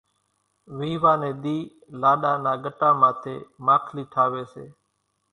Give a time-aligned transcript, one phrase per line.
[0.77, 1.57] ويوا نيَ ۮِي
[2.01, 4.65] لاڏا نا ڳٽا ماٿيَ ماکلِي ٺاويَ سي۔